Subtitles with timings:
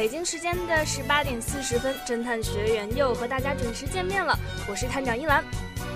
[0.00, 4.34] 北京时间的十八点四十分，侦探学员又和大家准时见面了。
[4.66, 5.44] 我是探长一兰。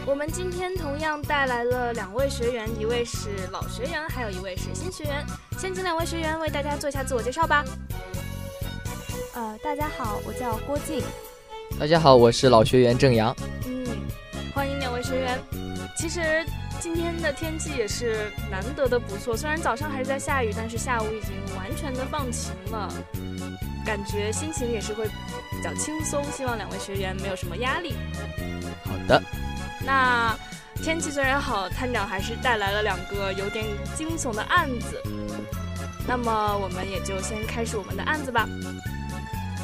[0.05, 5.24] 我们今天同样带来了两位学员，一位是老学员，还有一位是新学员。
[5.57, 7.65] 先请两位学员为大家做一下自我介绍吧。
[9.33, 11.02] 呃，大家好，我叫郭靖。
[11.80, 13.35] 大家好，我是老学员郑阳。
[13.66, 13.87] 嗯，
[14.55, 15.39] 欢迎两位学员。
[15.96, 16.45] 其实
[16.79, 22.93] 今天的天气也是难得的不错，虽然早上还是在下雨，但是下午已经完全的放晴了。
[23.85, 25.07] 感觉心情也是会
[25.51, 27.95] 比较轻松，希望两位学员没有什么压力。
[28.85, 29.23] 好的。
[29.85, 30.35] 那
[30.77, 35.02] 天气虽然好，探长还是带来了两个有点惊悚的案子。
[36.07, 38.49] 那么我们也就先开始我们的案子吧。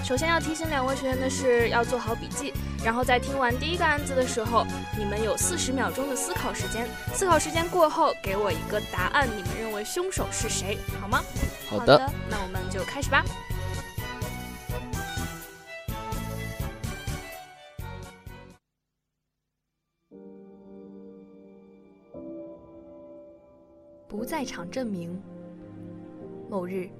[0.02, 4.66] 首先要提醒两位学员的是，要做好笔记，然后在听完第一个案子的时候，
[4.98, 6.88] 你们有四十秒钟的思考时间。
[7.12, 10.78] 思考时间过后，给我一个答案，你们认为凶手是谁？
[11.00, 11.22] 好吗？
[11.68, 12.10] 好的。
[12.28, 13.22] 那我们就开始吧。
[24.20, 25.18] 不在场证明。
[26.50, 26.90] 某日，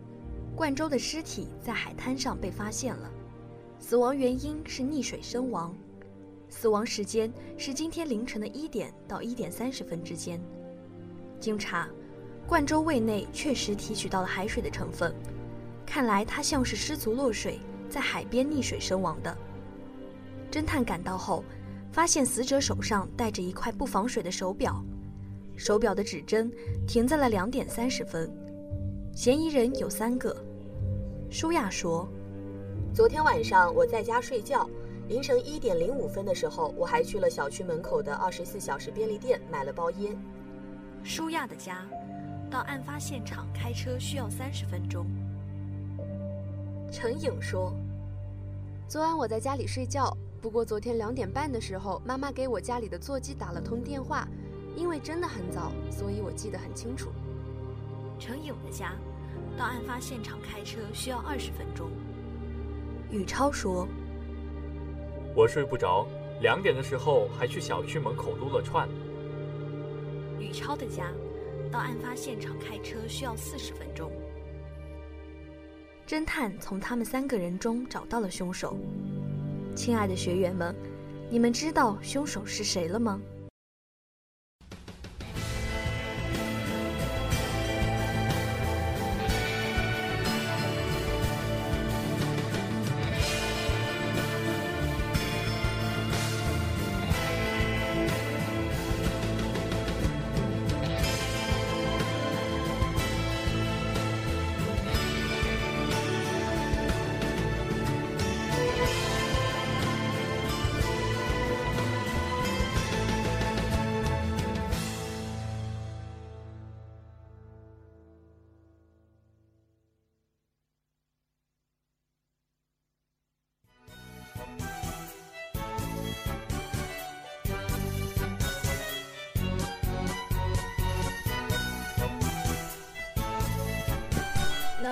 [0.56, 3.10] 冠州的尸体在海滩上被发现了，
[3.78, 5.76] 死亡原因是溺水身亡，
[6.48, 10.40] 死亡时间是今天凌晨的一点到一点三十分之间。
[11.38, 11.90] 经查，
[12.46, 15.14] 冠州胃内确实提取到了海水的成分，
[15.84, 17.60] 看来他像是失足落水，
[17.90, 19.36] 在海边溺水身亡的。
[20.50, 21.44] 侦探赶到后，
[21.92, 24.82] 发现死者手上戴着一块不防水的手表。
[25.60, 26.50] 手表的指针
[26.86, 28.32] 停在了两点三十分，
[29.14, 30.34] 嫌疑人有三个。
[31.28, 32.08] 舒亚说
[32.94, 34.66] ：“昨天晚上我在家睡觉，
[35.06, 40.16] 凌晨一点零五分的时候，我还去了小区门口的二十四小时便利店买了包烟。”
[41.04, 41.86] 舒亚的家
[42.50, 45.04] 到案发现场开车需要三十分钟。
[46.90, 47.70] 陈颖说
[48.88, 54.26] ：“昨晚我在家里睡觉，不过昨天两点半的时候，妈妈给我家里的座机打了通电话。”
[54.76, 57.10] 因为真的很早，所以我记得很清楚。
[58.18, 58.92] 程勇的家
[59.56, 61.90] 到案发现场开车需要二十分钟。
[63.10, 63.88] 宇超说
[65.34, 66.06] ：“我睡不着，
[66.40, 68.88] 两点的时候还去小区门口撸了串。”
[70.38, 71.12] 宇超的家
[71.70, 74.10] 到案发现场开车需要四十分钟。
[76.06, 78.76] 侦探从他们三个人中找到了凶手。
[79.76, 80.74] 亲爱的学员们，
[81.30, 83.20] 你们知道凶手是谁了吗？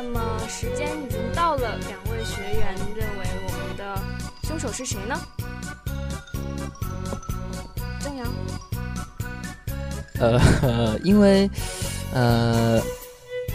[0.00, 4.00] 那么时间已经到了，两位学员认为我们的
[4.44, 5.20] 凶手是谁呢？
[7.98, 8.32] 郑阳。
[10.20, 11.50] 呃，因为
[12.14, 12.80] 呃，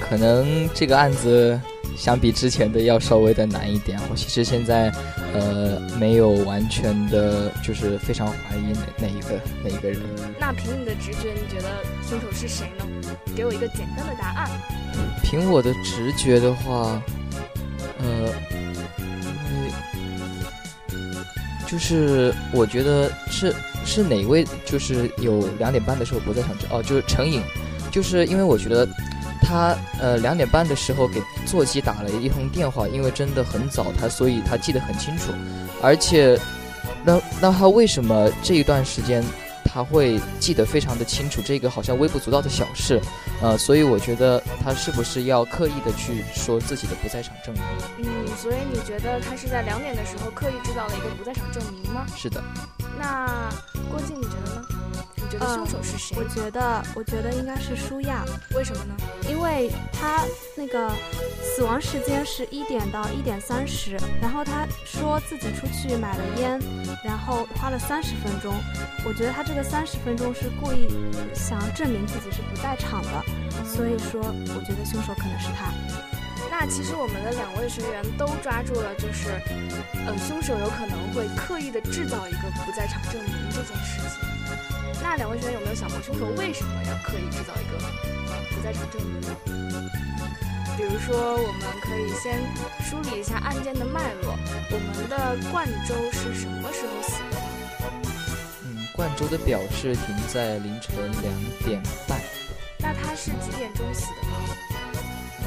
[0.01, 1.57] 可能这个案子
[1.95, 3.98] 相比之前的要稍微的难一点。
[4.12, 4.92] 我其实现在
[5.34, 10.00] 呃没有完全的，就是非常怀疑哪哪一个哪一个人。
[10.40, 11.70] 那凭你的直觉，你觉得
[12.08, 12.86] 凶手是谁呢？
[13.36, 14.50] 给我一个简单的答案。
[15.24, 17.02] 凭我的直觉的话，
[18.00, 18.30] 呃，
[19.00, 19.72] 因为
[21.66, 23.54] 就是我觉得是
[23.84, 27.42] 是哪位，就是有两点半的时候不在场，哦，就是陈颖，
[27.92, 28.88] 就是因为我觉得
[29.44, 35.31] 他呃两点半的时候给座机打了一通电话，因为真的很早，他所以他记得很清楚，
[35.81, 36.40] 而且，
[37.04, 39.24] 那那他为什么这一段时间
[39.63, 41.42] 他会记得非常的清楚？
[41.42, 43.01] 这个好像微不足道的小事，
[43.42, 47.63] 呃，所以我觉得他是不是要刻意的去说自己的不在场证明？
[48.00, 48.07] 嗯，
[48.38, 52.06] 所以你觉得他是在两点的时候刻意制造了一个不在场证明吗？
[52.16, 52.42] 是的。
[53.00, 53.50] 那
[53.92, 54.83] 郭靖，你觉得呢？
[55.30, 56.16] 觉得凶手是谁？
[56.18, 58.24] 我觉得，我觉得应该是舒亚。
[58.56, 58.95] 为什么呢？
[59.30, 60.24] 因为他
[60.56, 60.92] 那个
[61.42, 66.60] 死亡时间是一点到一点三十，然后他说自己出去买了烟，
[67.04, 68.54] 然后花了三十分钟。
[69.06, 70.88] 我觉得他这个三十分钟是故意
[71.34, 73.24] 想要证明自己是不在场的，
[73.66, 75.72] 所以说我觉得凶手可能是他。
[76.51, 79.30] 那其实我们的两位学员都抓住了，就是
[80.06, 84.33] 呃，凶手有可能会刻意的制造一个不在场证明这件事情。
[85.04, 87.78] 那两位学员有没有想过，凶手为什么要刻意制造一个
[88.56, 89.36] 不在场证明呢？
[90.78, 92.40] 比如说，我们可以先
[92.82, 94.34] 梳理一下案件的脉络。
[94.72, 97.38] 我们的冠周是什么时候死的？
[98.64, 101.34] 嗯，冠周的表是停在凌晨两
[101.66, 102.18] 点半。
[102.80, 104.34] 那他是几点钟死的呢？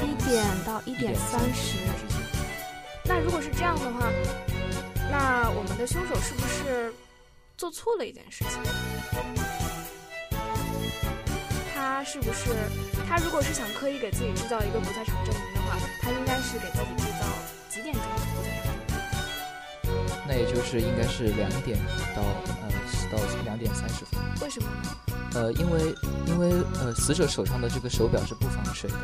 [0.03, 1.79] 一点到一点三十。
[3.03, 4.09] 那如果是这样的话，
[5.11, 6.93] 那我们的凶手是不是？
[7.57, 8.51] 做错了一件事情，
[11.97, 12.51] 他是不是？
[13.09, 17.25] 他如果是想刻意给自己制造一个不在场证明的话，他应该是给自己制造
[17.71, 18.95] 几点钟的不在场证
[19.81, 20.05] 明？
[20.27, 21.75] 那也就是应该是两点
[22.15, 22.21] 到
[22.61, 22.69] 呃
[23.11, 24.21] 到两点三十分。
[24.43, 24.95] 为什么呢？
[25.33, 25.95] 呃，因为
[26.27, 28.95] 因为呃死者手上的这个手表是不防水的，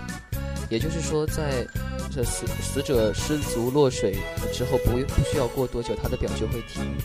[0.70, 1.66] 也就是说在
[2.12, 4.20] 这死死者失足落水
[4.54, 6.96] 之后，不不需要过多久，他的表就会停。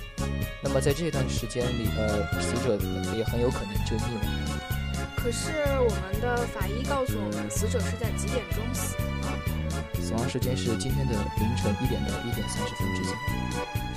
[0.63, 2.77] 那么在这段时间里，呃，死者
[3.17, 4.78] 也很有可能就溺亡。
[5.19, 5.51] 可是
[5.83, 9.03] 我们的法医告诉我们，死者是在几点钟死的？
[10.01, 13.13] 死亡时间是今天的凌晨一点到一点三十分之间。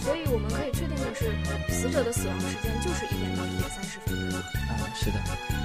[0.01, 1.29] 所以我们可以确定的是，
[1.69, 4.11] 死者的死亡时间就是一点到一点三十分？
[4.65, 5.21] 啊，是的。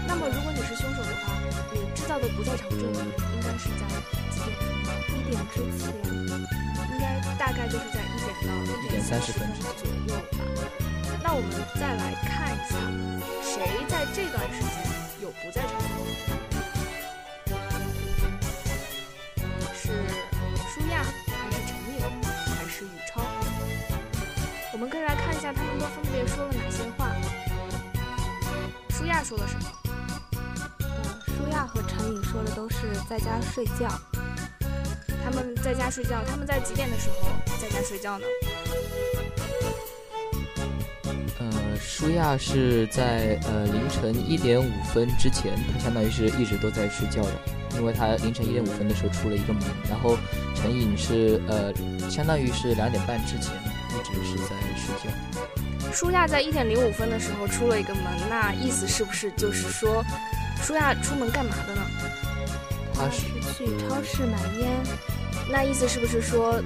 [0.06, 1.34] 那么如果你是凶手的话，
[1.72, 3.00] 你制造的不在场证明
[3.32, 3.88] 应该是在
[4.30, 4.70] 几点钟？
[5.18, 5.90] 一点之前，
[6.92, 10.38] 应该大概就是在一点到一点三十分左右吧。
[11.24, 12.78] 那我们再来看一下，
[13.42, 14.85] 谁在这段时间
[15.26, 16.06] 有不在场证明？
[19.74, 19.90] 是
[20.72, 21.98] 舒亚，还是陈颖，
[22.54, 23.20] 还是宇超？
[24.72, 27.10] 我们可以来看一下，他们都分别说了哪些话。
[28.90, 29.72] 舒亚说了什么？
[30.82, 30.86] 嗯，
[31.26, 33.88] 舒亚和陈颖说的都是在家睡觉。
[35.24, 37.26] 他们在家睡觉，他们在几点的时候
[37.60, 38.24] 在家睡觉呢？
[41.98, 47.32] 舒亚是在呃凌晨一点五分之前，他相当于是一直都在睡觉的，
[47.74, 49.62] 因为他凌晨一点五分的时候出了一个门。
[49.88, 50.18] 然后
[50.54, 51.72] 陈颖是呃
[52.10, 53.50] 相当于是两点半之前
[53.88, 55.90] 一直是在睡觉。
[55.90, 60.04] 舒亚在一点零五分的时候出了一个门，那意思是不是就是说
[60.62, 61.80] 舒亚出门干嘛的呢？
[62.92, 63.22] 他是
[63.54, 64.68] 去超市买烟。
[65.50, 66.62] 那意思是不是说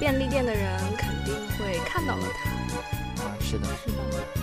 [0.00, 2.55] 便利店的人肯定会看到了他？
[3.46, 3.98] 啊，是的，是的。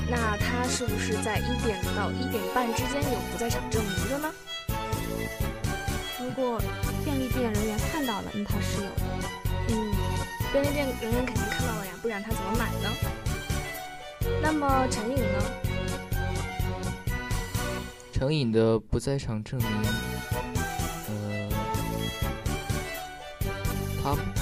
[0.09, 4.33] 那他是不是在一点到一点半之间有不在场证明的呢？
[6.19, 6.61] 如果
[7.03, 9.03] 便利店人员看到了，那他是有的。
[9.69, 9.93] 嗯，
[10.51, 12.89] 便利店人员肯定看到了呀，不然他怎么买呢？
[14.41, 15.39] 那么陈颖呢？
[18.13, 19.69] 陈颖的不在场证明。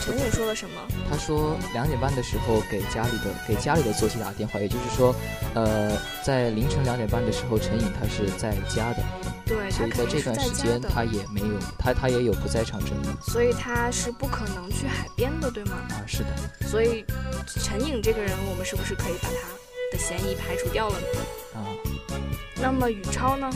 [0.01, 0.81] 陈颖说了什么？
[1.10, 5.15] 他说两点半的时候给家里的给家里的座机打电话，也就是说，
[5.53, 9.03] 呃，在凌晨两点半的时候，陈颖他是在家的。
[9.46, 13.15] 对，所以在这段时间他也没有他他也有不在场证明。
[13.22, 15.77] 所以他是不可能去海边的，对吗？
[15.91, 16.29] 啊，是的。
[16.67, 17.05] 所以
[17.46, 19.36] 陈颖这个人，我们是不是可以把他
[19.91, 21.05] 的嫌疑排除掉了呢？
[21.53, 21.62] 啊。
[22.60, 23.50] 那么宇超呢？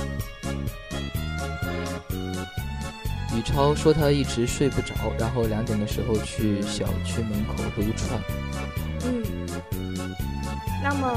[3.38, 8.22] 宇超说他一直睡不着，然后两点的时候去小区门口撸串。
[9.04, 9.24] 嗯，
[10.82, 11.13] 那么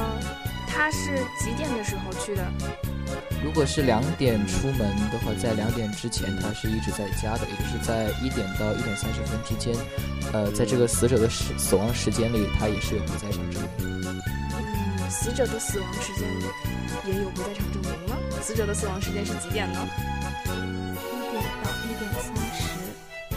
[0.67, 2.45] 他是几点的时候去的？
[3.43, 9.75] 如果是两点出门的话，在两点之前他是一直在家的，也就是在一点到一点三十分之间。
[10.33, 13.71] 呃，在这个死者的死死亡时间里，他也是有不在场证明。
[13.79, 14.21] 嗯，
[15.09, 16.29] 死者的死亡时间
[17.07, 18.17] 也有不在场证明吗？
[18.43, 19.81] 死者的死亡时间是几点呢？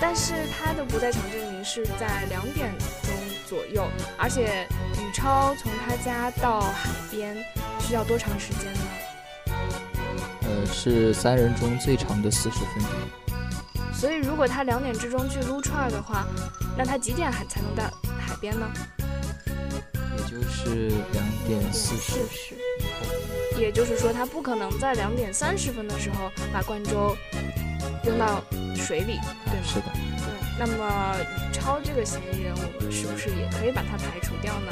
[0.02, 3.14] 但是他的不在场证明是在两点钟
[3.48, 4.68] 左右，而且
[5.00, 7.38] 宇超从他家到海边
[7.80, 8.80] 需要多长时间呢？
[10.42, 12.90] 呃，是三人中最长的四十分钟。
[13.94, 16.26] 所以如果他两点之中去撸串儿的话，
[16.76, 17.84] 那他几点还才能到
[18.20, 18.68] 海边呢？
[20.18, 22.20] 也就是两点四十。
[23.56, 27.16] 也就是说，他不可能在两点三十分的时候把冠州
[28.04, 28.44] 扔到
[28.82, 29.66] 水里，对吗？
[29.66, 29.86] 是的。
[29.94, 30.28] 对。
[30.60, 34.72] 那么宇超这个嫌疑人，我们是不是也可以把他排除掉呢？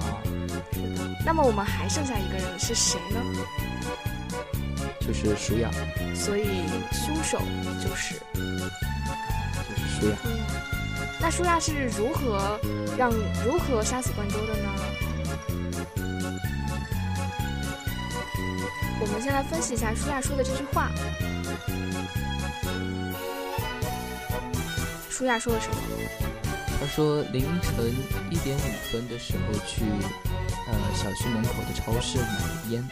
[0.00, 0.22] 啊，
[0.72, 1.16] 是的。
[1.24, 3.20] 那么我们还剩下一个人是谁呢？
[5.00, 5.70] 就是舒雅。
[6.14, 7.40] 所以凶手
[7.82, 8.14] 就是
[9.68, 10.16] 就是舒雅。
[11.20, 12.58] 那舒雅是如何
[12.96, 13.10] 让
[13.44, 14.68] 如何杀死冠州的呢？
[19.02, 20.90] 我们先来分析一下舒亚说的这句话。
[25.20, 25.76] 舒亚说了什么？
[26.80, 27.94] 他说凌晨
[28.30, 29.82] 一点五分的时候去
[30.66, 32.82] 呃小区门口的超市买烟。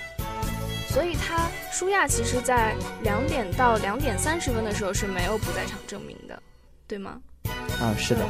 [0.91, 6.43] 所以他舒亚其实在两点到两点三十分的时候是没有不在场证明的，
[6.87, 7.19] 对吗？
[7.81, 8.21] 啊，是的。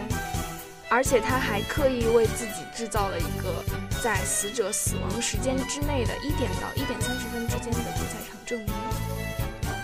[0.89, 3.65] 而且他还刻意为自己制造了一个
[4.01, 8.69] 在死者死亡时间之内的一点到一点三十分之间的不在场证明。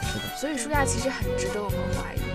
[0.05, 0.37] 是的。
[0.37, 2.34] 所以舒亚其实很值得我们怀疑。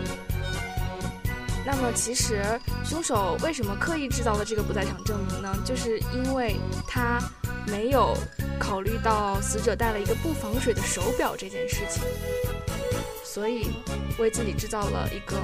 [1.72, 5.56] 那么其实凶手为什么刻意制造了这个不在场证明呢？
[5.64, 7.22] 就是因为他
[7.68, 8.18] 没有
[8.60, 12.02] 考虑到死者戴了一个不防水的手表这件事情，
[13.24, 13.68] 所以
[14.18, 15.38] 为自己制造了一个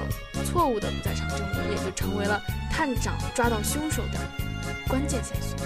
[0.44, 2.42] 错误的不在场证明，也就成为了。
[2.72, 4.18] 探长抓到凶手的
[4.88, 5.56] 关键线索，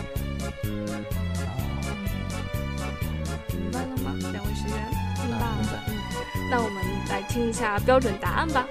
[3.49, 4.15] 明白了吗？
[4.31, 4.89] 两位学员，
[5.27, 5.85] 明白了。
[5.89, 5.97] 嗯，
[6.51, 8.65] 那我们来听一下标准答案吧。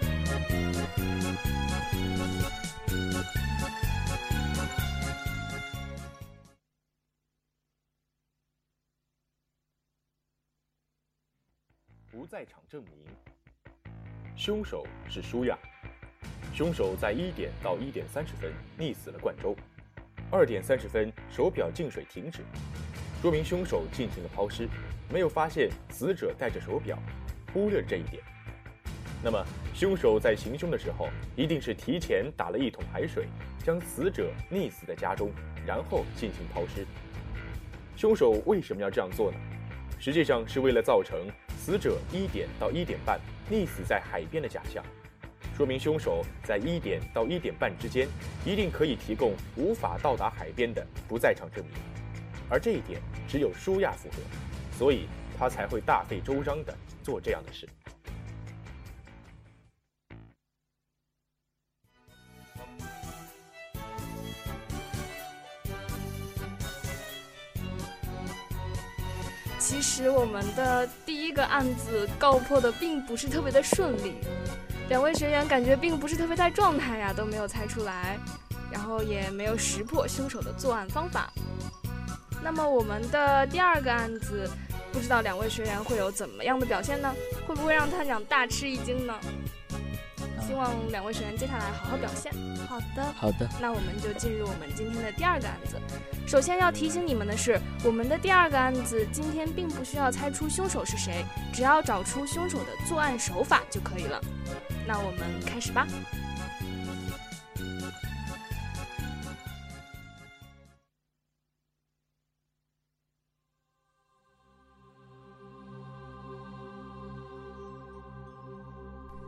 [12.29, 12.93] 在场证明，
[14.35, 15.57] 凶手是舒亚。
[16.53, 19.55] 凶手在一点到一点三十分溺死了冠州，
[20.29, 22.43] 二点三十分手表进水停止，
[23.19, 24.69] 说明凶手进行了抛尸，
[25.11, 26.99] 没有发现死者戴着手表，
[27.51, 28.21] 忽略这一点。
[29.23, 29.43] 那么，
[29.73, 33.27] 凶手在行凶的时候一定是提前打了一桶海水，
[33.63, 35.31] 将死者溺死在家中，
[35.65, 36.85] 然后进行抛尸。
[37.95, 39.37] 凶手为什么要这样做呢？
[39.99, 41.27] 实际上是为了造成
[41.59, 43.19] 死者一点到一点半
[43.51, 44.81] 溺死在海边的假象。
[45.57, 48.07] 说明凶手在一点到一点半之间，
[48.45, 51.73] 一定可以提供无法到达海边的不在场证明，
[52.49, 54.15] 而这一点只有舒亚符合，
[54.77, 56.73] 所以他才会大费周章的
[57.03, 57.67] 做这样的事。
[69.59, 74.15] 其实我们的第一个案子告破的并不是特别的顺利。
[74.87, 78.17] 两位学员感觉并不是特别在状态呀，都没有猜出来，
[78.71, 81.31] 然后也没有识破凶手的作案方法。
[82.41, 84.49] 那么我们的第二个案子，
[84.93, 87.13] 不知道两位学员会有怎么样的表现呢？
[87.45, 89.13] 会不会让探长大吃一惊呢？
[90.49, 92.33] 希望两位学员接下来好好表现。
[92.67, 93.47] 好的，好的。
[93.61, 95.79] 那我们就进入我们今天的第二个案子。
[96.25, 104.19] 首先要提醒你们的是，我们的第二个案子今天并不需要猜出凶手是谁，只要找出凶手的作案手法就可以了。
[104.87, 105.87] 那我们开始吧。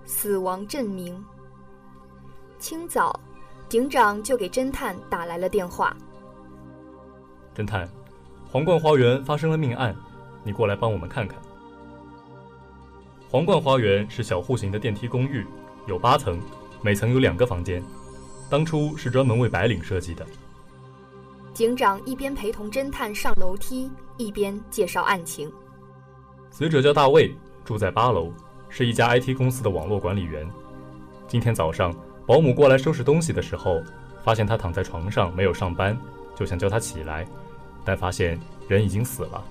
[0.06, 1.24] 死亡证明。
[2.60, 3.20] 清早，
[3.70, 5.96] 警长就给侦探打来了电话。
[7.56, 7.90] 侦探，
[8.50, 9.96] 皇冠花园发生了命案，
[10.44, 11.38] 你过来帮我们看看。
[13.30, 15.46] 皇冠花园是小户型的电梯公寓，
[15.88, 16.40] 有八层，
[16.82, 17.82] 每层有两个房间。
[18.50, 20.26] 当初是专门为白领设计的。
[21.54, 25.52] 警长一边陪同侦探上楼梯，一边介绍案情。
[26.50, 28.32] 死者叫大卫，住在八楼，
[28.74, 30.50] 是一家 IT 公司的网络管理员。
[31.28, 31.94] 今天早上，
[32.26, 33.84] 保姆过来收拾东西的时候，
[34.24, 35.96] 发现他躺在床上没有上班，
[36.34, 37.28] 就想叫他起来，
[37.84, 39.44] 但发现人已经死了。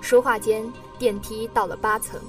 [0.00, 2.20] 说话间，电梯到了八层。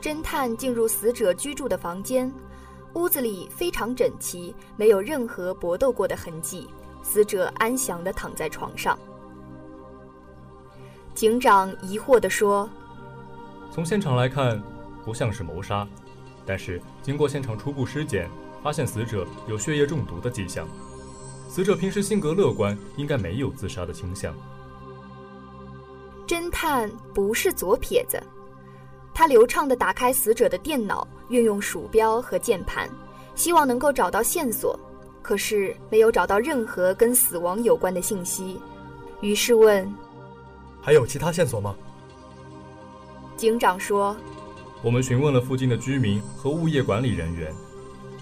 [0.00, 2.32] 侦探进入死者居住的房间，
[2.94, 6.66] 屋子里非常整齐，没有任何搏斗过的痕迹。
[7.02, 8.98] 死者安详地躺在床上。
[11.14, 12.68] 警长疑惑地说
[13.78, 14.60] ：“从现场来看，
[15.04, 15.86] 不像是谋杀，
[16.44, 18.28] 但是经过现场初步尸检，
[18.60, 20.66] 发现死者有血液中毒的迹象。
[21.48, 24.34] 死者平时性格乐观，应该没有自杀的倾向。”
[26.26, 28.20] 侦探不是左撇子，
[29.14, 32.90] 他流畅地打开死者的电脑，运用鼠标和键盘，
[33.36, 34.76] 希望能够找到线索，
[35.22, 38.60] 可是没有找到任何跟死亡有关的信息。
[39.20, 39.88] 于是问
[40.82, 41.76] ：“还有其他线索吗？”
[43.38, 44.16] 警长说
[44.82, 47.54] ：“我们询问了附近的居民和物业管理人员，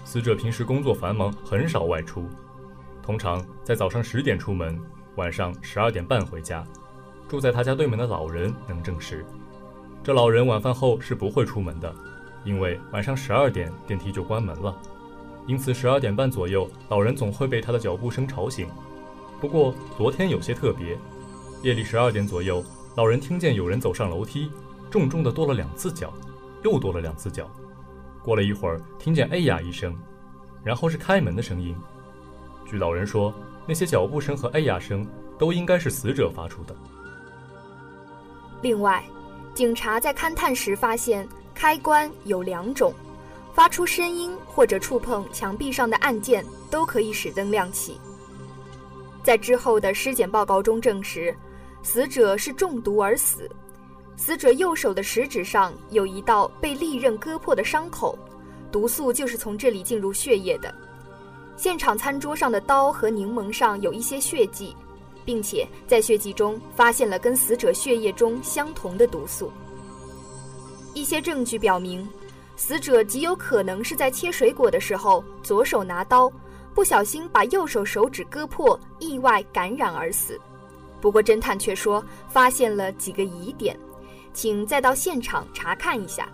[0.05, 2.29] 死者平时工作繁忙，很少外出，
[3.01, 4.79] 通常在早上十点出门，
[5.15, 6.63] 晚上十二点半回家。
[7.27, 9.25] 住在他家对门的老人能证实。”
[10.03, 11.91] 这老人晚饭后是不会出门的，
[12.43, 14.77] 因为晚上十二点电梯就关门了，
[15.47, 18.67] 因此十二点半左右，老人总会被他的脚步声吵醒。
[19.41, 20.95] 不过昨天有些特别，
[21.63, 22.63] 夜里十二点左右，
[22.95, 24.51] 老人听见有人走上楼梯，
[24.89, 26.13] 重重的跺了两次脚，
[26.63, 27.49] 又跺了两次脚。
[28.23, 29.95] 过了一会儿，听见哎呀一声，
[30.63, 31.75] 然后是开门的声音。
[32.65, 33.33] 据老人说，
[33.65, 36.75] 那些脚步声和哎呀声都应该是死者发出的。
[38.61, 39.03] 另外。
[39.53, 42.93] 警察在勘探时发现，开关有两种，
[43.55, 47.99] 发出声音或者触碰墙壁上的按键都可以使灯亮起。
[49.23, 51.35] 在之后的尸检报告中证实，
[51.81, 53.49] 死者是中毒而死。
[54.17, 58.19] 死者右手的食指上有一道被利刃割破的伤口，
[58.71, 60.73] 毒素就是从这里进入血液的。
[61.55, 64.75] 现场餐桌上的刀和柠檬上有一些血迹。
[65.27, 69.51] 并且在血迹中发现了跟死者血液中相同的毒素。
[70.93, 72.07] 一些证据表明，
[72.55, 76.31] 死者极有可能是在切水果的时候左手拿刀，
[76.73, 80.39] 不小心把右手手指割破，意外感染而死。
[81.01, 83.77] 不过侦探却说发现了几个疑点，
[84.37, 86.29] 请再到现场查看一下。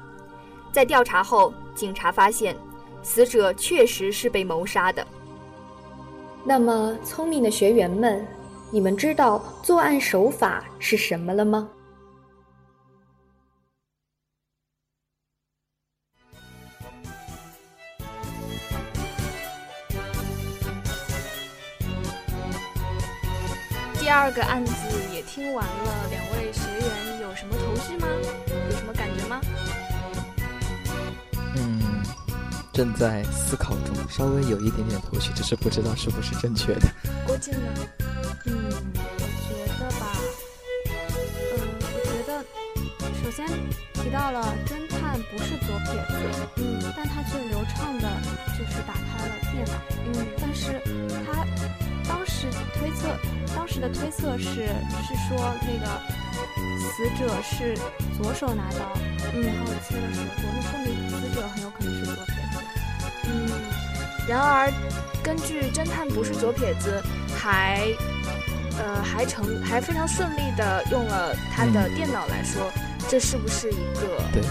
[0.74, 2.54] 在调查后，警察发现
[3.02, 5.08] 死者确实是被谋杀的。
[6.44, 8.28] 那么，聪明的学员们。
[8.72, 11.70] 你们知道作案手法是什么了吗？
[24.00, 24.74] 第二个案子
[25.14, 26.23] 也听完了，两
[32.84, 36.82] 正在思考中，稍微有一点点头绪，只是不知道是不是正确的。
[37.26, 37.72] 郭靖呢？
[38.46, 40.12] 嗯，我觉得吧，
[41.56, 42.44] 嗯，我觉得
[43.24, 43.48] 首先
[43.94, 46.14] 提到了侦探不是左撇子，
[46.58, 48.10] 嗯，但他却流畅的，
[48.60, 50.82] 就是打开了电脑，嗯，但是
[51.26, 51.48] 他
[52.06, 53.08] 当时推测，
[53.56, 54.68] 当时的推测是
[55.08, 55.88] 是说那个
[56.92, 57.78] 死者是
[58.22, 58.92] 左手拿刀，
[59.34, 62.03] 嗯然后切了水果，那说明死者很有可能是
[64.28, 64.72] 然而
[65.22, 67.02] 根据侦探不是左撇子，
[67.36, 67.88] 还。
[68.76, 72.72] 呃，还成还非常顺利的用了他的电脑来说，
[73.08, 74.42] 这是不是一个对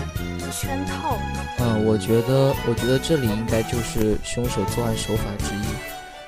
[0.52, 1.44] 圈套呢？
[1.58, 5.66] 嗯，我觉得，我觉得这里应该就是凶手作案手法之一，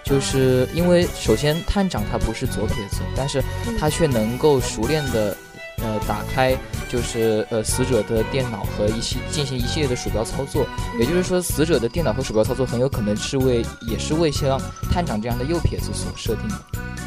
[0.02, 3.40] 就是因为首先探长他不是左撇子，但是
[3.78, 5.36] 他却能够熟练的
[5.84, 6.56] 呃打开
[6.88, 10.66] 就是呃死者的电脑和一系进行一系列的鼠标操作，
[10.98, 14.58] 也就是说死者的电脑和鼠标操作很有可能是为也是为像
[14.90, 16.54] 探长这样的右撇子所设定的。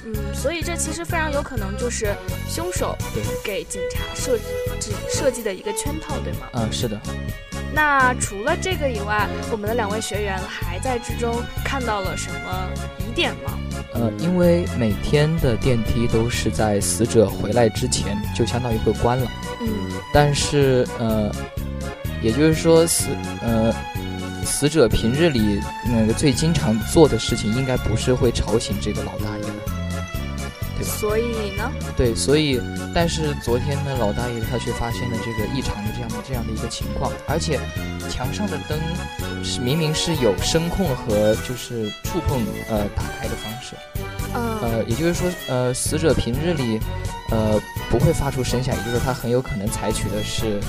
[0.06, 2.16] 嗯，所以这其实非常有可能就是
[2.48, 2.96] 凶手
[3.44, 6.48] 给警察设置设计的一个圈套，对吗？
[6.54, 6.98] 嗯，是的。
[7.74, 13.58] 那除了这个以外，我们的两位学员还在之中看到了什么疑点吗？
[13.94, 19.32] 呃，因为每天的电梯都是在死者回来之前就相当于被关了。
[19.62, 19.68] 嗯。
[20.14, 21.32] 但是呃，
[22.22, 23.10] 也就是说死
[23.42, 23.74] 呃
[24.44, 29.44] 死者平日里那个最经常做的事情，应该不是会吵醒这个老大爷。
[30.84, 31.72] 所以呢？
[31.96, 32.62] 对，所以，
[32.94, 37.60] 但是昨天呢，老大爷他却发现了这个异常的这样的这样的一个情况，而且
[38.10, 38.80] 墙上的灯
[39.44, 43.76] 是明明是有声控和就是触碰呃打开的方式，
[44.34, 46.80] 呃，也就是说，呃，死者平日里
[47.30, 47.60] 呃
[47.90, 50.60] 不会发出声响，也就是说他很有可能采取的是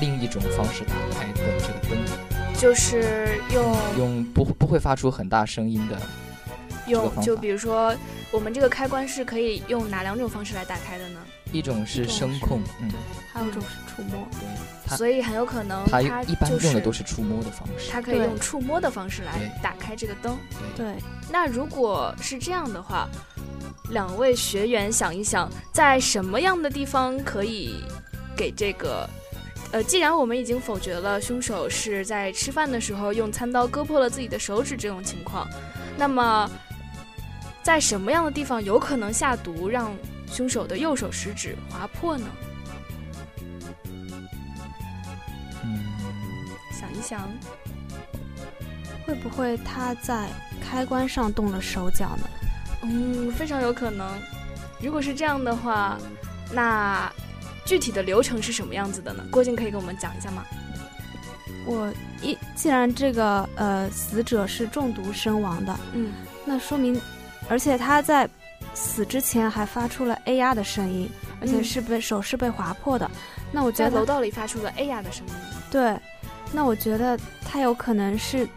[0.00, 1.98] 另一种方式打开的这个灯，
[2.58, 6.00] 就是用用不不会发出很大声音的。
[6.90, 7.96] 用就比如说，
[8.30, 11.20] 我们这个开关是可以用哪两种方式来打开的呢？
[11.52, 12.88] 一种是声控，嗯，
[13.32, 14.28] 还有一种是触摸。
[14.32, 17.90] 对，所以很有可能它一般用的都是触摸的方式。
[17.90, 20.38] 它可以用触摸的方式来打开这个灯。
[20.76, 20.94] 对，
[21.28, 23.08] 那如果是这样的话，
[23.90, 27.82] 两位学员想一想，在什么样的地方可以
[28.36, 29.08] 给这个？
[29.72, 35.48] 呃，既然我们已经否决了凶手是在吃饭的时候用餐刀割破了自己的手指这种情况，
[35.96, 36.48] 那么。
[37.62, 39.94] 在什么样的地方有可能下毒，让
[40.26, 42.26] 凶手的右手食指划破呢？
[46.72, 47.28] 想一想，
[49.04, 50.28] 会不会他在
[50.60, 52.30] 开关上动了手脚呢？
[52.82, 54.10] 嗯，非常有可能。
[54.80, 55.98] 如果是这样的话，
[56.52, 57.12] 那
[57.66, 59.22] 具体的流程是什么样子的呢？
[59.30, 60.44] 郭靖可以给我们讲一下吗？
[61.66, 61.92] 我
[62.22, 66.10] 一既然这个呃死者是中毒身亡的，嗯，
[66.46, 66.98] 那说明，
[67.50, 68.26] 而且他在
[68.72, 71.10] 死之前还发出了哎呀的声音，
[71.40, 73.10] 而且是被、手是被划破的。
[73.50, 75.34] 那我觉得在楼道里发出了哎呀的声音。
[75.68, 75.98] 对，
[76.52, 78.48] 那我觉得他有可能是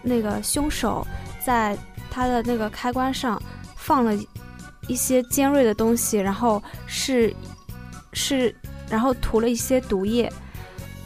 [0.00, 1.06] 那个凶手
[1.44, 1.76] 在
[2.10, 3.40] 他的那个开关上
[3.76, 4.12] 放了
[4.86, 7.34] 一些尖锐的东西，然后是
[8.14, 8.54] 是
[8.88, 10.32] 然后涂了一些毒液，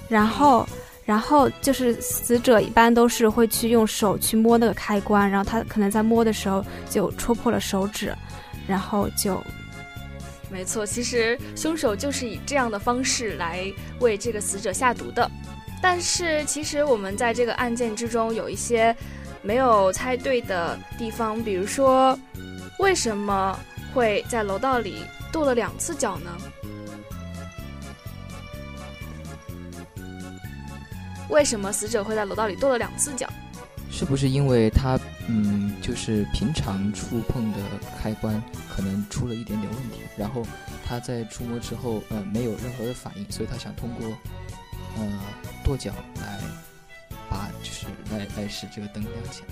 [0.08, 0.64] 然后
[1.04, 8.14] 然后就是死者一般都是会去用手去摸那个开关，然后他可能在摸的时候就戳破了手指，
[8.66, 9.42] 然后就
[10.50, 13.64] 没错，其实凶手就是以这样的方式来
[14.00, 15.30] 为这个死者下毒的。
[15.80, 18.94] 但是，其实我们在这个案件之中有一些
[19.42, 22.16] 没有猜对的地方，比如说，
[22.78, 23.58] 为什么
[23.92, 24.98] 会在楼道里
[25.32, 26.30] 跺了两次脚呢？
[31.28, 33.28] 为什么死者会在楼道里跺了两次脚？
[33.90, 37.58] 是不是因为他嗯，就是平常触碰的
[38.00, 38.42] 开关
[38.74, 40.46] 可能出了一点点问题，然后
[40.86, 44.08] 他在触摸之后呃没有任何的反应，所以他想通过
[44.96, 45.20] 呃
[45.62, 46.40] 跺脚来
[47.28, 49.46] 把就是来来使这个灯亮起来。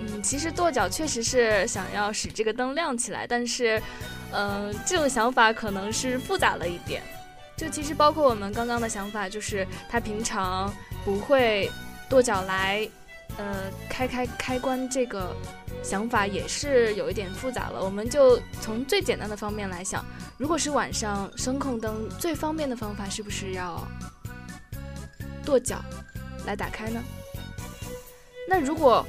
[0.00, 3.80] 嗯，其实跺脚确实是想要使这个灯亮起来，但是，
[4.32, 7.02] 嗯、这种想法可能是复杂了一点。
[7.62, 11.70] 就其实包括我们刚刚的想法，就是他平常不会
[12.08, 12.88] 跺脚来，
[13.36, 15.32] 呃，开开开关这个
[15.80, 17.80] 想法也是有一点复杂了。
[17.80, 20.04] 我们就从最简单的方面来想，
[20.36, 23.86] 如果是晚上声控灯，最方便的方法是不是要
[25.44, 25.80] 跺脚
[26.44, 27.00] 来打开呢？
[28.48, 29.06] 那如果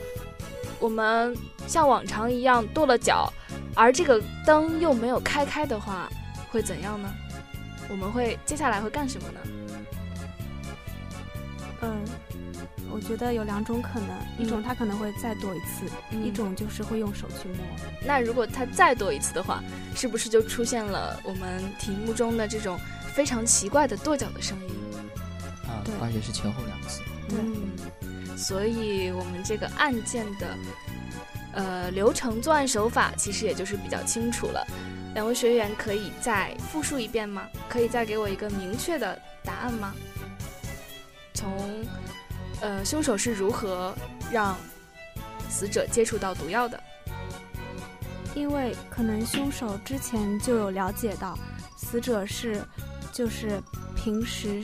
[0.80, 1.36] 我们
[1.66, 3.34] 像往常一样跺了脚，
[3.74, 6.08] 而这个灯又没有开开的话，
[6.52, 7.12] 会怎样呢？
[7.90, 9.40] 我们会接下来会干什么呢？
[11.82, 12.02] 嗯，
[12.90, 17.58] 我觉得有两种可能，一种他可能会再多一次，嗯一种就是会用手去摸。
[18.06, 19.62] 那如果它再多一次的话，
[19.94, 22.80] 是不是就出现了我们题目中的这种
[23.14, 24.70] 非常奇怪的跺脚的声音？
[25.68, 27.02] 啊对，而且是前后两次。
[27.28, 30.58] 对嗯，所以我们这个案件的
[31.54, 34.66] 呃流程作案手法其实也就是比较清楚了。
[35.14, 37.48] 两位学员可以再复述一遍吗？
[37.70, 39.94] 可以再给我一个明确的答案吗？
[41.34, 41.86] 从
[42.62, 43.96] 呃凶手是如何
[44.32, 44.58] 让
[45.50, 46.82] 死者接触到毒药的？
[48.34, 51.38] 因为可能凶手之前就有了解到，
[51.78, 52.64] 死者是
[53.12, 53.62] 就是
[53.96, 54.64] 平时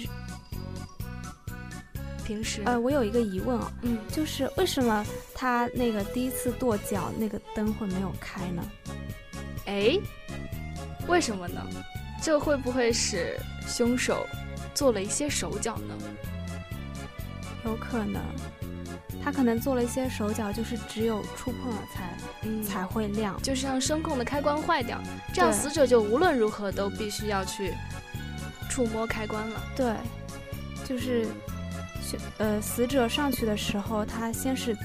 [2.25, 8.63] 平时呃，我有一个疑问啊，嗯就是为什么他那个第一次跺脚那个灯会没有开呢？
[9.69, 9.99] 哎，
[11.07, 11.61] 为什么呢？
[12.21, 14.25] 这会不会使凶手
[14.73, 15.95] 做了一些手脚呢？
[17.65, 18.19] 有可能，
[19.23, 23.39] 他可能做了一些手脚，就是只有触碰了才、嗯才会亮。
[23.43, 24.99] 就是让声控的开关坏掉，
[25.31, 27.73] 这样死者就无论如何都必须要去
[28.69, 29.61] 触摸开关了。
[29.75, 29.93] 对，
[30.83, 31.27] 就是，
[32.39, 34.75] 呃，死者上去的时候，他先是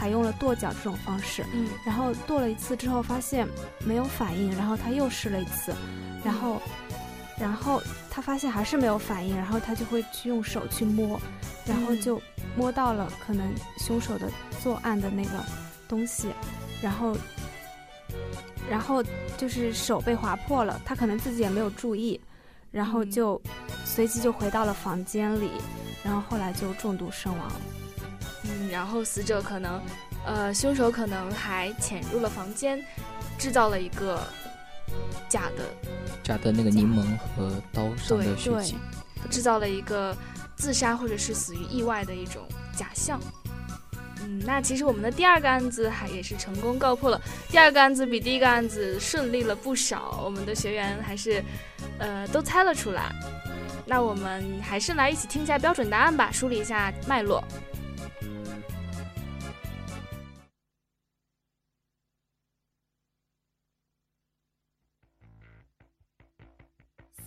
[0.00, 1.68] 采用了跺脚这种方式，嗯。
[1.84, 3.46] 然后跺了一次之后发现
[3.84, 5.74] 没有反应，然后他又试了一次，
[6.24, 6.62] 然后，
[7.38, 11.20] 然后他发现还是没有反应，然后他就会去用手去摸，
[11.66, 12.00] 然后嗯。
[12.00, 12.20] 就
[12.56, 14.26] 摸到了可能凶手的
[14.62, 15.32] 作案的那个
[15.86, 16.28] 东西，
[16.80, 17.14] 然后，
[18.70, 19.04] 然后
[19.36, 22.18] 就是手被划破了，他可能自己也没有注意，
[22.70, 23.10] 然后嗯。
[23.10, 23.38] 就
[23.84, 25.50] 随即就回到了房间里，
[26.02, 27.60] 然后后来就中毒身亡了。
[28.44, 29.80] 嗯，然后死者可能，
[30.24, 32.82] 呃，凶手可能还潜入了房间，
[33.38, 34.22] 制造了一个
[35.28, 35.64] 假的，
[36.22, 37.04] 假的那个柠檬
[37.36, 38.76] 和刀上的血迹。
[39.30, 40.16] 制造了一个
[40.56, 42.42] 自杀或者是死于意外的一种
[42.74, 43.20] 假象。
[44.22, 47.20] 嗯，那其实我们的第二个案子还也是成功告破了。
[47.50, 51.44] 第二个案子比第一个案子顺利了不少，我们的学员还是，
[51.98, 53.12] 呃，都猜了出来。
[53.84, 57.44] 那我们还是来一起听一下标准答案吧，梳理一下脉络。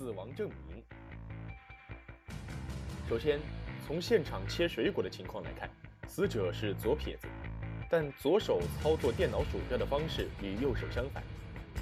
[0.04, 0.84] 死亡证明。
[3.08, 3.40] 首先，
[3.88, 5.70] 从现场切水果的情况来看，
[6.10, 7.26] 死者是左撇子，
[7.90, 11.24] 但左手操作电脑鼠标的方式与右手相反。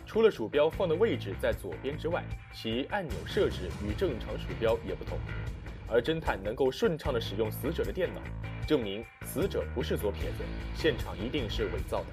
[0.05, 5.17] 除了鼠标放的位置在左边之外，其按钮设置与正常鼠标也不同。
[5.87, 8.21] 而侦探能够顺畅地使用死者的电脑，
[8.67, 10.43] 证明死者不是左撇子，
[10.75, 12.07] 现场一定是伪造的。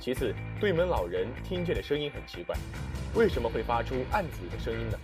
[0.00, 2.56] 其次，对门老人听见的声音很奇怪，
[3.14, 4.98] 为什么会发出暗紫的声音呢？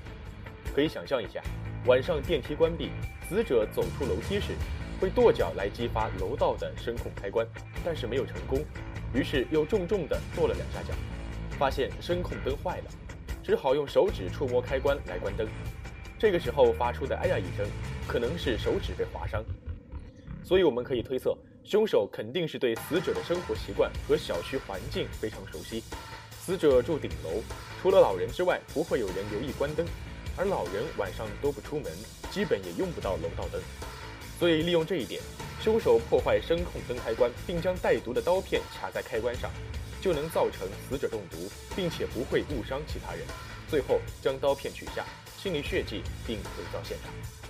[0.74, 1.42] 可以想象一下，
[1.86, 2.90] 晚上电梯关闭，
[3.28, 4.54] 死者走出楼梯时，
[4.98, 7.46] 会跺脚来激发楼道的声控开关，
[7.84, 8.64] 但是没有成功，
[9.12, 10.94] 于是又重重地跺了两下脚，
[11.58, 12.84] 发现声控灯坏了，
[13.42, 15.46] 只好用手指触摸开关来关灯。
[16.18, 17.66] 这个时候发出的“哎呀”一声，
[18.06, 19.44] 可能是手指被划伤，
[20.42, 25.84] 所以我们可以推测，凶手肯定是对死者的生活习惯和小区环境非常熟悉。
[26.30, 27.42] 死者住顶楼，
[27.80, 29.86] 除了老人之外，不会有人留意关灯，
[30.36, 31.92] 而老人晚上都不出门，
[32.30, 33.60] 基本也用不到楼道灯，
[34.38, 35.22] 所以利用这一点，
[35.62, 39.50] 凶手破坏声控灯开关，并将带毒的刀片卡在开关上，
[40.00, 43.22] 就能造成死者中毒，并且不会误伤其他人。
[43.68, 45.04] 最后将刀片取下。
[45.40, 47.47] 清理血迹并伪造现场。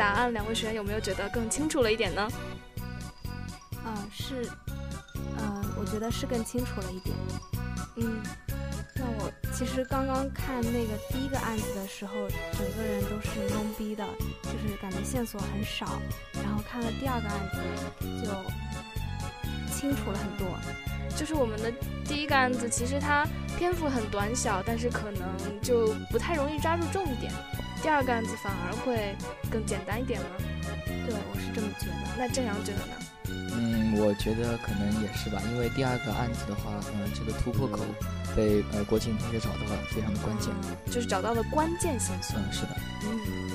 [0.00, 2.26] 答案，两位学员有没有觉得更清楚了一点呢？
[3.84, 4.48] 啊，是，
[5.36, 7.14] 嗯，我觉得是更清楚了一点。
[7.96, 8.22] 嗯，
[8.94, 12.14] 那我其实刚刚看那个第一个案子的时候，
[12.56, 14.02] 整个人都是懵逼的，
[14.44, 16.00] 就是感觉线索很少。
[16.42, 17.58] 然后看了第二个案子，
[18.24, 20.48] 就清楚了很多。
[21.14, 21.70] 就是我们的
[22.06, 23.26] 第一个案子，其实它
[23.58, 27.30] 篇幅很短小，但是可能就不太容易抓住重点。
[27.82, 29.16] 第二个案子反而会
[29.50, 30.26] 更简单一点吗？
[30.86, 31.92] 对，我是这么觉得。
[32.18, 32.92] 那正阳觉得呢？
[33.52, 37.84] 嗯，我觉得可能也是吧，因为第二个案子的话，呃，这个突破口
[38.36, 40.52] 被呃国庆同学找到了，非常的关键，
[40.90, 42.36] 就是找到了关键线索。
[42.36, 42.76] 嗯，是的。
[43.04, 43.50] 嗯，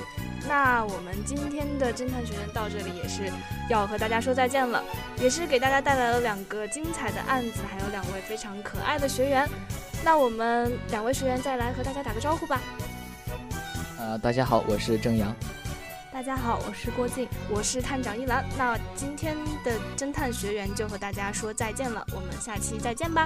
[0.48, 3.32] 那我们今天的侦探学院到这里也是
[3.70, 4.84] 要和大家说再见了，
[5.20, 9.48] 也是给大家带来了两个精彩的案子，还有两位非常可爱的学员。
[10.04, 12.62] 那我们两位学员再来和大家打个招呼吧。
[14.06, 15.36] 呃，大家好，我是郑阳。
[16.13, 18.46] 大家好，我是郭靖，我是探长一兰。
[18.56, 23.26] 那今天的侦探学员就和大家说再见了，我们下期再见吧。